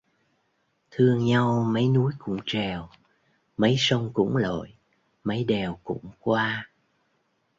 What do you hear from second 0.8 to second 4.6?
Thương nhau mấy núi cũng trèo, mấy sông cũng